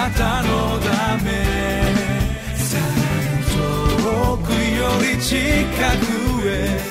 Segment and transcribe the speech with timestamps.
[0.00, 1.28] なたのため。
[2.56, 2.84] さら
[3.36, 3.44] に
[4.02, 5.36] 遠くより近
[5.98, 6.90] くへ。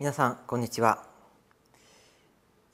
[0.00, 1.04] 皆さんこんにちは。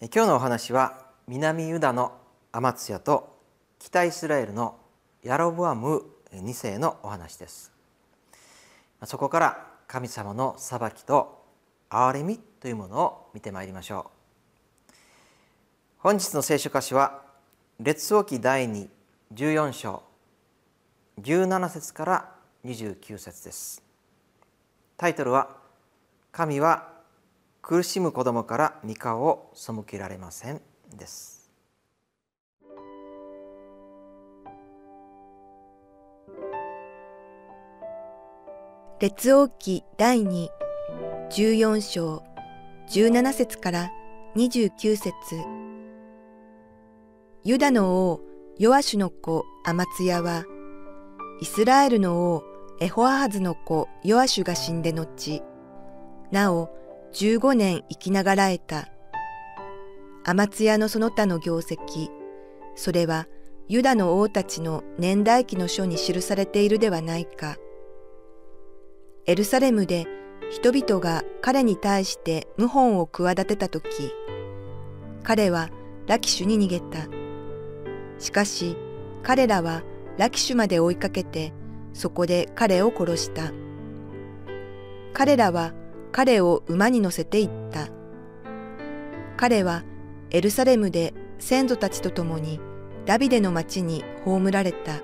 [0.01, 2.13] 今日のお話は南ユダの
[2.53, 3.41] アマツヤと
[3.81, 4.77] 北イスラエルの
[5.25, 7.73] ヤロブアム2世のお話です。
[9.07, 11.43] そこから神様の裁きと
[11.91, 14.13] 憐れみというものを見てまいりましょ
[14.89, 14.95] う。
[15.99, 17.23] 本日の聖書歌詞は
[17.81, 18.89] 列王記第2
[19.35, 20.05] 14章
[21.21, 22.33] 17節から
[22.65, 23.83] 29節です。
[24.97, 25.57] タイトルは
[26.31, 26.95] 神は
[27.69, 30.63] 苦しむ子供から御顔を背けられません
[30.97, 31.51] です。
[39.01, 40.47] 列王記第2
[41.33, 42.23] 14章
[42.89, 43.91] 17節から
[44.37, 45.13] 29節。
[47.43, 48.21] ユダの王
[48.61, 50.45] ヨアシュの子アマツヤは
[51.41, 52.45] イスラエルの王
[52.79, 55.43] エホアハズの子ヨアシュが死んで後
[56.31, 56.71] なお
[57.13, 58.89] 15年生きながらえた。
[60.25, 62.11] アマツヤのその他の業績、
[62.75, 63.27] それは
[63.69, 67.57] ユダの王たちの年代記の書に記されているではないか。
[69.27, 70.07] エルサレムで
[70.51, 73.87] 人々が彼に対して謀反を企てたとき、
[75.23, 75.71] 彼は
[76.07, 77.09] ラキシュに逃げた。
[78.19, 78.77] しかし
[79.23, 79.83] 彼らは
[80.19, 81.53] ラキシュまで追いかけて
[81.93, 83.53] そこで彼を殺した。
[85.13, 85.73] 彼らは
[86.17, 87.89] 彼を馬に乗せて行った。
[89.37, 89.85] 彼は
[90.31, 92.59] エルサレムで先祖たちと共に
[93.05, 95.03] ダビデの町に葬られた。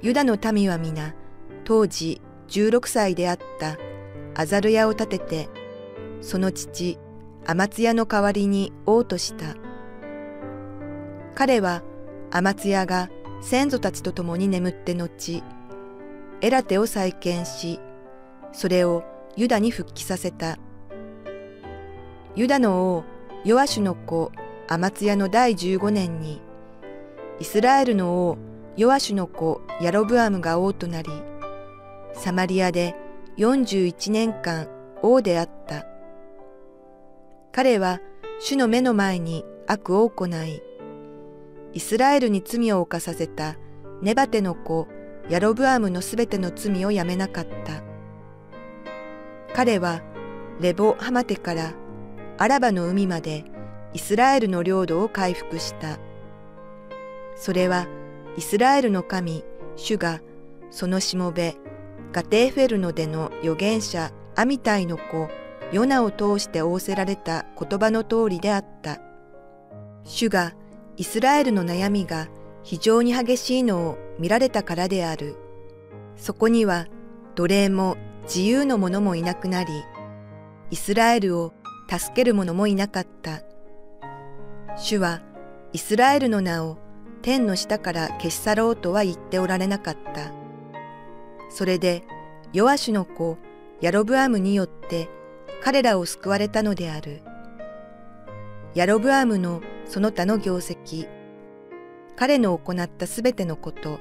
[0.00, 1.14] ユダの民は皆
[1.64, 3.76] 当時16歳であった
[4.34, 5.50] アザルヤを立てて、
[6.22, 6.98] その父
[7.44, 9.54] アマツヤの代わりに王とした。
[11.34, 11.82] 彼は
[12.30, 13.10] アマツヤが
[13.42, 15.42] 先祖たちと共に眠って後、
[16.40, 17.80] エラテを再建し、
[18.52, 19.04] それを
[19.36, 20.58] ユダに復帰させた。
[22.34, 23.04] ユダの王
[23.44, 24.32] ヨアシュの子
[24.66, 26.40] アマツヤの第15年に、
[27.38, 28.38] イスラエルの王
[28.78, 31.10] ヨアシュの子ヤロブアムが王となり、
[32.14, 32.94] サマリアで
[33.36, 34.68] 41年間
[35.02, 35.86] 王であった。
[37.52, 38.00] 彼は
[38.40, 40.62] 主の目の前に悪を行い、
[41.74, 43.56] イスラエルに罪を犯させた
[44.00, 44.88] ネバテの子
[45.28, 47.85] ヤロブアムのすべての罪をやめなかった。
[49.56, 50.02] 彼は
[50.60, 51.72] レボハマテから
[52.36, 53.46] アラバの海まで
[53.94, 55.98] イスラエルの領土を回復した。
[57.36, 57.86] それは
[58.36, 59.44] イスラエルの神、
[59.74, 60.20] 主が
[60.70, 61.56] そのしもべ、
[62.12, 65.30] ガテーフェルノでの預言者アミタイの子、
[65.72, 69.00] ヨナを通して仰せられた言葉の通りであった。
[70.04, 70.52] 主が
[70.98, 72.28] イスラエルの悩みが
[72.62, 75.34] 非常に激しいのを見られたからである。
[76.14, 76.88] そこには
[77.36, 77.96] 奴隷も
[78.26, 79.84] 自由の者もいなくなり、
[80.70, 81.52] イスラエルを
[81.88, 83.42] 助ける者もいなかった。
[84.76, 85.22] 主は
[85.72, 86.76] イスラエルの名を
[87.22, 90.32] 天の下から消し去ろうとは言っておられなかった。
[91.50, 92.02] それで、
[92.52, 93.38] ヨアシュの子、
[93.80, 95.08] ヤロブアムによって
[95.62, 97.22] 彼らを救われたのである。
[98.74, 101.08] ヤロブアムのその他の業績、
[102.16, 104.00] 彼の行ったすべてのこと、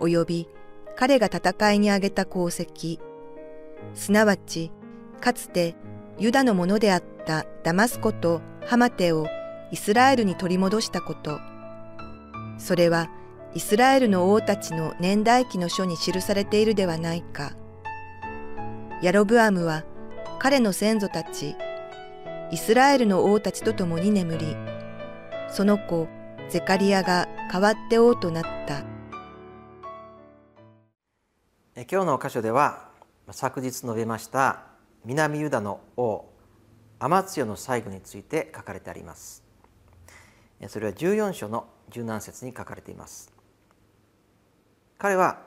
[0.00, 0.48] 及び
[0.96, 2.98] 彼が戦いに挙げた功績、
[3.94, 4.70] すなわち、
[5.20, 5.74] かつて
[6.18, 9.26] ユダのものであったダマスコとハマテを
[9.70, 11.40] イスラエルに取り戻したこと。
[12.58, 13.08] それは
[13.54, 17.52] イスラエルの王たちの年代記の書に記されているではないか。
[19.02, 19.84] ヤロブアムは
[20.38, 21.56] 彼の先祖たち、
[22.50, 24.56] イスラエルの王たちと共に眠り、
[25.48, 26.06] その子
[26.48, 28.84] ゼカリアが代わって王となった。
[31.90, 32.89] 今日の箇所では
[33.32, 34.62] 昨日述べました
[35.04, 36.26] 南ユダの王
[36.98, 39.42] アマツヨの最後について書かれてあります
[40.68, 43.32] それは14章の17節に書かれています
[44.98, 45.40] 彼は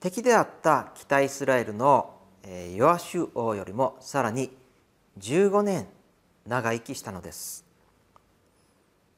[0.00, 2.14] 敵であった北イスラエルの
[2.74, 4.50] ヨアシュ王よりもさらに
[5.20, 5.86] 15年
[6.46, 7.64] 長生きしたのです。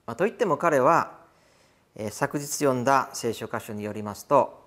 [0.06, 1.18] まあ、といっても彼は
[2.10, 4.63] 昨日読んだ聖書箇所によりますと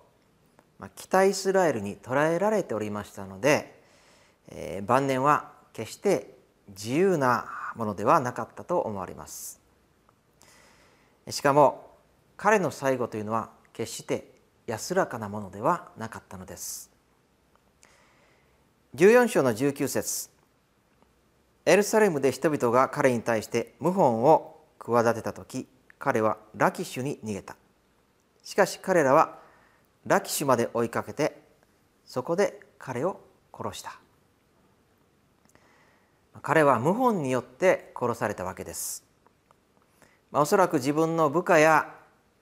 [0.80, 3.82] まあ北イスラエルに捕らえられておりましたので
[4.86, 6.36] 晩年は決して
[6.70, 7.46] 自由な
[7.76, 9.62] ものではなかったと思われます。
[11.30, 11.92] しかも
[12.36, 14.32] 彼の最後というのは決して
[14.66, 16.92] 安らかなものではなかったのです。
[18.96, 20.30] 14章の19節
[21.66, 25.68] エルサレムで人々が彼に対して謀反を企てた時
[26.00, 27.56] 彼はラキシュに逃げた。
[28.44, 29.40] しかし彼らは
[30.08, 31.42] ラキシュまで追いかけて
[32.06, 33.20] そこで彼を
[33.54, 34.00] 殺した。
[36.42, 39.04] 彼は謀反によって殺されたわけです、
[40.32, 41.94] まあ、おそらく自分の部下や、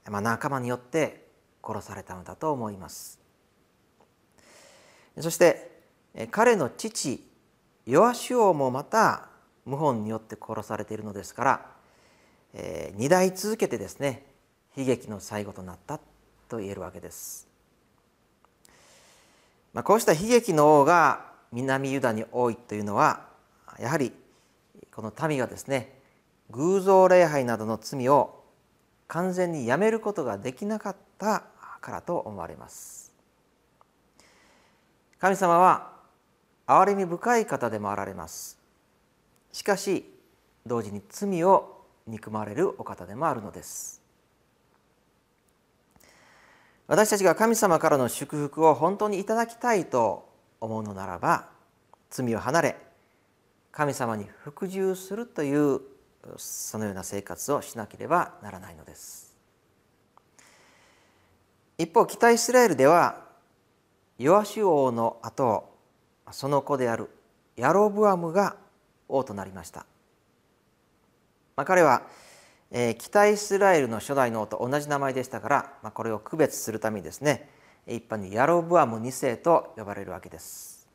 [0.10, 1.26] まあ、仲間によって
[1.64, 3.20] 殺されたのだと思います。
[5.20, 5.72] そして
[6.32, 7.26] 彼の父
[7.86, 9.30] ヨアシュ王もまた
[9.66, 11.66] 謀反によって殺されているのですから、
[12.54, 14.26] えー、2代続けてですね
[14.76, 16.00] 悲劇の最後となった
[16.50, 17.55] と言えるわけです。
[19.76, 23.28] まあ、こうした悲劇の王が南ユダに多いというのは
[23.78, 24.14] やはり
[24.90, 26.00] この民がですね
[26.50, 28.46] 偶像礼拝などの罪を
[29.08, 31.44] 完全にやめることができなかった
[31.82, 33.14] からと思われます。
[35.20, 35.92] 神様は
[36.68, 38.58] 憐れみ深い方でもあられます
[39.52, 40.06] しかし
[40.66, 44.05] 同時に罪を憎まれるお方でもあるのです
[46.88, 50.30] 私たちが神様からの祝福を本当にいただきたいと
[50.62, 51.50] 思うのならば
[52.10, 52.76] 罪を離れ
[53.72, 55.82] 神様に服従するという
[56.38, 59.36] そのような生活をしなければならないのです。
[61.78, 63.26] 一方北イスラエルでは
[64.18, 65.76] ヨアシュ王の後
[66.32, 67.10] その子である
[67.58, 68.56] ヤロブアムが
[69.08, 69.86] 王となりました、
[71.56, 72.04] まあ、彼は、
[72.78, 77.50] えー、北イスラエルの初代の王と同じ名前でしたから、まあ、これを区別するためにですね
[77.88, 80.86] 一般にヤロブアム2世と呼ばれるわけです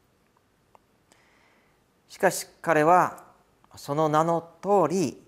[2.06, 3.24] しかし彼は
[3.76, 5.22] その名の通り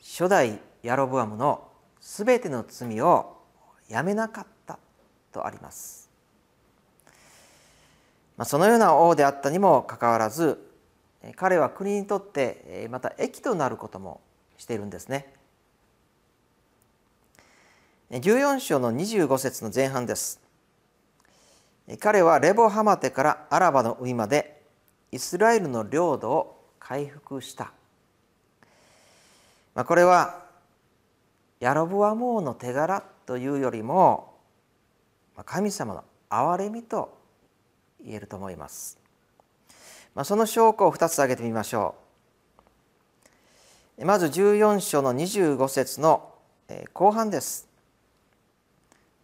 [0.00, 1.68] 初代ヤロブアムの
[2.00, 3.36] すべての罪を
[3.90, 4.78] やめなかった
[5.30, 6.08] とあります
[8.38, 10.64] まあ、そのような王であったにもかかわらず
[11.36, 14.22] 彼は国にとってまた益となることも
[14.56, 15.37] しているんですね。
[18.10, 20.40] 14章の25節の前半です。
[22.00, 24.62] 彼はレボハマテからアラバの海まで
[25.12, 27.70] イスラエルの領土を回復した。
[29.74, 30.42] まあ、これは
[31.60, 34.38] ヤロブアモーの手柄というよりも
[35.44, 37.14] 神様の憐れみと
[38.02, 38.98] 言えると思います。
[40.14, 41.94] まあ、その証拠を2つ挙げてみましょ
[43.98, 44.06] う。
[44.06, 46.32] まず14章の25節の
[46.94, 47.67] 後半です。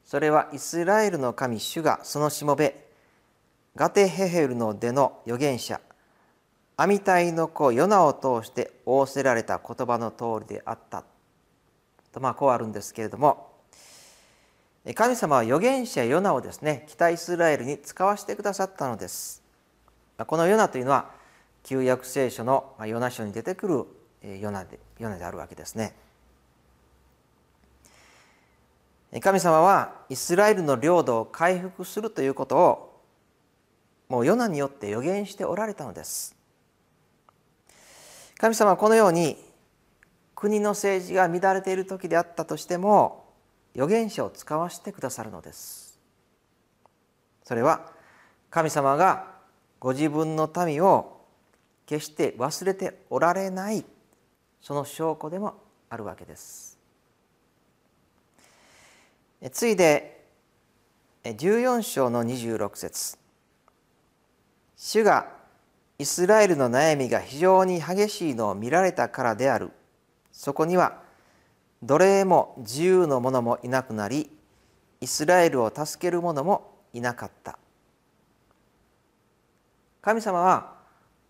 [0.05, 2.85] それはイスラエルの神主がそのしもべ
[3.75, 5.81] ガテヘヘルの出の預言者
[6.77, 11.05] アミタイの子ヨナを通して仰せられた言葉の通りであった。
[12.13, 13.53] とまあこうあるんですけれども
[14.95, 19.43] 神様は預言者ヨナをですね北イスラエルに使わせてくださったのです。
[20.27, 21.11] このヨナというのは
[21.63, 23.67] 旧約聖書のヨナ書に出てく
[24.23, 25.95] るヨナでヨナであるわけですね。
[29.21, 33.03] 神様はイスラエルの領土を回復するということを
[34.09, 36.37] もうヨナによって予言しておられたのです。
[38.39, 39.37] 神様はこのように
[40.35, 43.25] 国の政治が乱れている時であったとしても
[43.75, 45.99] 預言者を使わせてくださるのです。
[47.45, 47.93] それは
[48.51, 49.33] 神様が
[49.79, 51.21] ご自分の民を
[51.87, 53.85] 決して忘れておられない
[54.61, 55.55] その証拠でも
[55.91, 56.74] あるわけです。
[59.51, 60.25] 次いで
[61.25, 63.19] 14章の26節。
[64.77, 65.29] 主が
[65.99, 69.71] イスラエルの悩みが非常に激しいのを見られたからである。
[70.33, 71.03] そこには
[71.83, 74.31] 奴隷も自由の者もいなくなり
[75.01, 77.59] イスラエルを助ける者もいなかった。
[80.01, 80.73] 神様は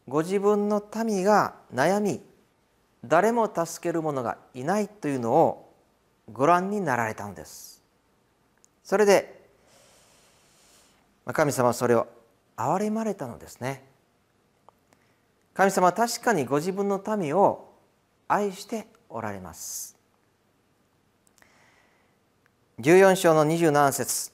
[0.07, 2.21] ご自分の民が悩み
[3.05, 5.75] 誰も助ける者がいないというのを
[6.33, 7.74] ご覧になられたのです。
[8.85, 9.43] それで
[11.33, 12.07] 神様はそれを
[12.57, 13.83] 憐れまれたのですね。
[15.55, 17.73] 神様は確かにご自分の民を
[18.29, 19.97] 愛しておられます。
[22.81, 24.33] 14章の27節。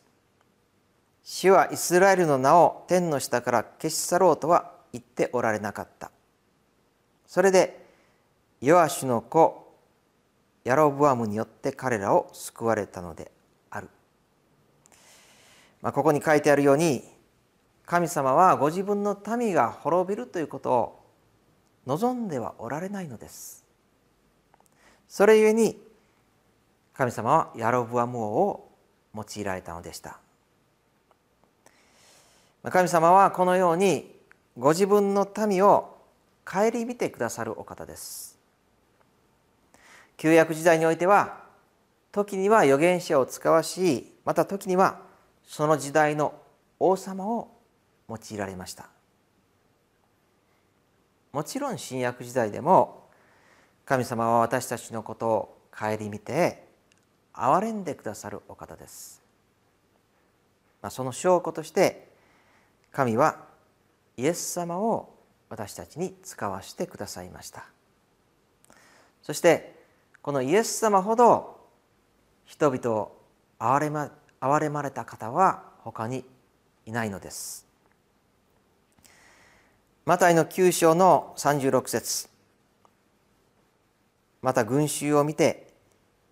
[1.22, 6.10] 主はイスラエルの名を天の下から消し去ろうとは言っておられなかった。
[7.26, 7.86] それで
[8.60, 9.72] ヨアシュの子
[10.64, 13.39] ヤロブアムによって彼らを救われたのである、
[15.82, 17.02] まあ、ここに書いてあるように
[17.86, 21.00] 神様はご自分の民が滅びるということを
[21.86, 23.64] 望んではおられないのです。
[25.08, 25.80] それゆえに
[26.92, 28.70] 神様はヤロブアム王を
[29.14, 30.20] 用いられたのでした。
[32.62, 34.14] 神様はこのように
[34.56, 35.96] ご自分の民を
[36.44, 38.38] 顧みてくださるお方です。
[40.16, 41.40] 旧約時代においては
[42.12, 45.09] 時には預言者を使わしまた時には
[45.50, 46.32] その時代の
[46.78, 47.48] 王様を
[48.08, 48.88] 用いられました。
[51.32, 53.08] もちろん新約時代でも
[53.84, 56.62] 神様は私たちのことを顧みて
[57.34, 59.22] 憐れんでくださるお方です、
[60.82, 62.08] まあ、その証拠として
[62.92, 63.44] 神は
[64.16, 65.12] イエス様を
[65.48, 67.64] 私たちに使わしてくださいました。
[69.20, 69.74] そして
[70.22, 71.58] このイエス様ほど
[72.44, 73.16] 人々を
[73.58, 76.24] 憐れま憐れまれた方は他に
[76.86, 77.66] いないのです。
[80.06, 82.28] マタイの9章の36節。
[84.42, 85.68] また群衆を見て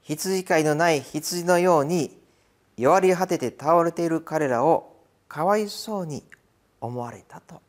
[0.03, 2.17] 羊飼いのない羊のように
[2.79, 4.97] 弱り果てて倒れている彼らを
[5.29, 6.25] かわいそうに
[6.81, 7.61] 思われたと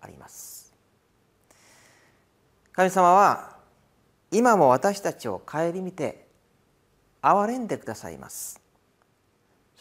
[0.00, 0.72] あります。
[2.72, 3.58] 神様は
[4.30, 6.26] 今も私たちを顧みて
[7.20, 8.61] 憐れんでくださいます。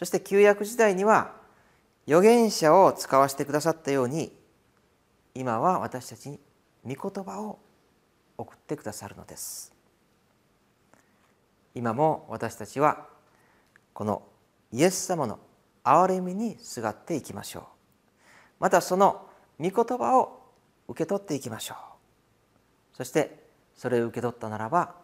[0.01, 1.31] そして旧約時代には
[2.07, 4.35] 預言者を使わせてくださったように
[5.35, 6.39] 今は私たちに
[6.83, 7.59] 御言葉を
[8.35, 9.71] 送ってくださるのです。
[11.75, 13.05] 今も私たちは
[13.93, 14.23] この
[14.71, 15.37] イエス様の
[15.83, 17.63] 憐れみにすがっていきましょう。
[18.59, 19.27] またその
[19.59, 20.41] 御言葉を
[20.87, 22.97] 受け取っていきましょう。
[22.97, 23.37] そして
[23.75, 24.95] それを受け取ったならば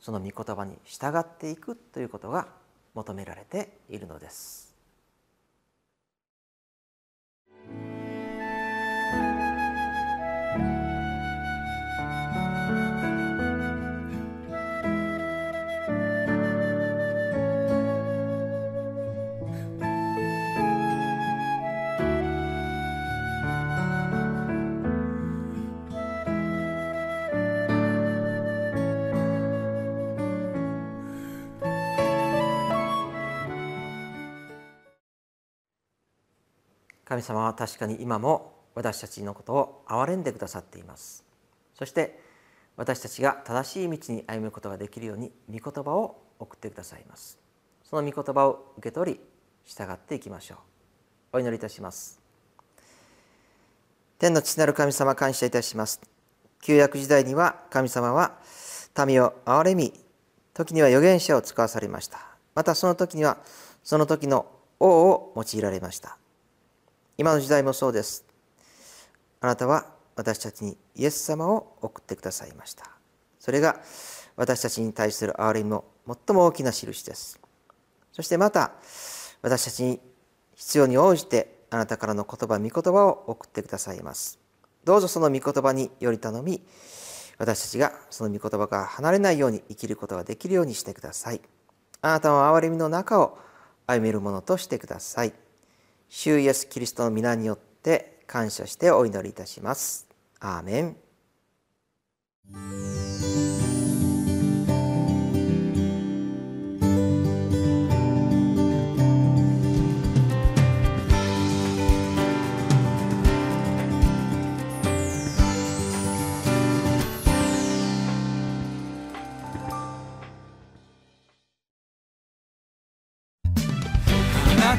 [0.00, 2.65] その御言葉に従っていくということが
[2.96, 4.65] 求められているのです。
[37.06, 41.24] 神様は確かに今も私たちのことを憐れんでくださっています。
[41.74, 42.20] そして
[42.76, 47.38] 私たちが正しい道に歩むことができるように御言葉を送ってくださいます。
[47.84, 49.20] その御言葉を受け取り
[49.64, 50.58] 従っていきましょう。
[51.34, 52.20] お祈りいたします。
[54.18, 56.00] 天の父なる神様感謝いたします。
[56.60, 58.38] 旧約時代には神様は
[59.06, 59.92] 民を憐れみ
[60.54, 62.18] 時には預言者を使わされました。
[62.54, 63.38] またその時には
[63.84, 64.46] その時の
[64.80, 66.18] 王を用いられました。
[67.18, 68.24] 今の時代もそうです。
[69.40, 72.90] あなたは私たちにイエス様を送ってくださいました。
[73.38, 73.80] それが
[74.36, 77.40] 私たちに対する憐れみの最も大きな印です。
[78.12, 78.72] そしてまた
[79.42, 80.00] 私たちに
[80.54, 84.38] 必要に応じてあなたからの言葉、御言葉を送ってくださいます。
[84.84, 86.62] どうぞその御言葉により頼み、
[87.38, 91.40] 私たちがその御言葉から離れないように生きることができるようにしてください。
[92.02, 93.38] あなたの憐れみの中を
[93.86, 95.32] 歩めるものとしてください。
[96.08, 100.06] 主イエスキリストの皆によって感謝してお祈りいたします。
[100.40, 100.96] アーメン。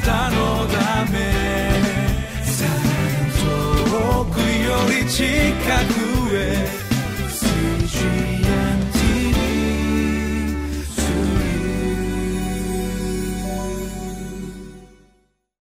[0.07, 0.36] たの
[5.17, 6.06] 近くへ